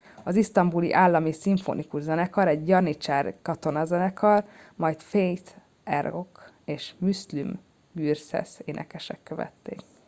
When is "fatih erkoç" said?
5.01-6.39